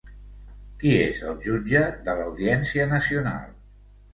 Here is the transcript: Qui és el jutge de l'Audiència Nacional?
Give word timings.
Qui 0.83 0.93
és 1.01 1.19
el 1.33 1.37
jutge 1.45 1.83
de 2.09 2.17
l'Audiència 2.21 2.89
Nacional? 2.95 3.57